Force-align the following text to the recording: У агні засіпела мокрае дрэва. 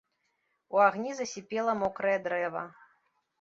У 0.77 0.79
агні 0.85 1.11
засіпела 1.19 1.75
мокрае 1.83 2.15
дрэва. 2.25 2.65